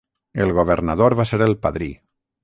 [0.45, 1.91] El governador va ser el padrí.